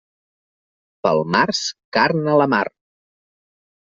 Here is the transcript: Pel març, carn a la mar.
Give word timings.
Pel 1.07 1.19
març, 1.35 1.59
carn 1.97 2.31
a 2.31 2.39
la 2.43 2.47
mar. 2.55 2.63